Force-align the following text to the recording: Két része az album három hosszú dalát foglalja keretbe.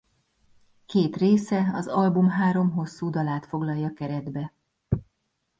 Két 0.85 1.15
része 1.15 1.71
az 1.73 1.87
album 1.87 2.29
három 2.29 2.69
hosszú 2.71 3.09
dalát 3.09 3.45
foglalja 3.45 3.93
keretbe. 3.93 4.53